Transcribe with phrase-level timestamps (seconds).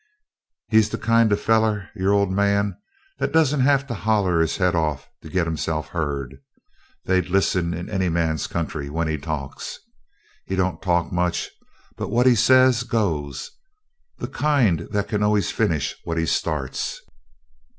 [0.67, 2.75] "He's the kind of a feller your Old Man
[3.19, 6.39] that don't have to holler his head off to git himself heard.
[7.05, 9.77] They'd listen in any man's country when he talks.
[10.47, 11.51] He don't talk much,
[11.97, 13.51] but what he says goes
[14.17, 16.99] the kind that can always finish what he starts.